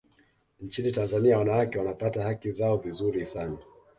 [0.59, 3.57] nchini tanzania wanawake wanapata haki zao vizuri sana